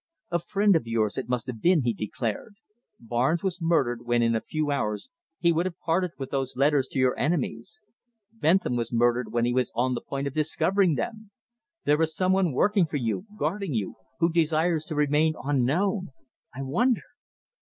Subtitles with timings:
[0.31, 2.55] "A friend of yours it must have been," he declared.
[2.99, 6.87] "Barnes was murdered when in a few hours he would have parted with those letters
[6.87, 7.81] to your enemies;
[8.33, 11.29] Bentham was murdered when he was on the point of discovering them!
[11.85, 16.07] There is some one working for you, guarding you, who desires to remain unknown.
[16.51, 17.01] I wonder!"